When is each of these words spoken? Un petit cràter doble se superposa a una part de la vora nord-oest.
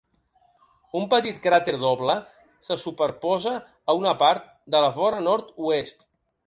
Un 0.99 1.05
petit 1.11 1.37
cràter 1.43 1.75
doble 1.83 2.15
se 2.69 2.79
superposa 2.85 3.55
a 3.59 3.97
una 4.03 4.19
part 4.25 4.53
de 4.77 4.87
la 4.87 4.93
vora 5.01 5.25
nord-oest. 5.33 6.07